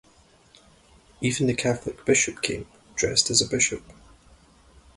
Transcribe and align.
Even 1.21 1.45
the 1.45 1.53
Catholic 1.53 2.05
bishop 2.05 2.41
came, 2.41 2.65
dressed 2.95 3.29
as 3.29 3.39
a 3.39 3.45
bishop. 3.47 3.83